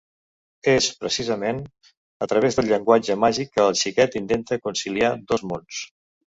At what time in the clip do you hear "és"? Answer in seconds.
0.71-0.87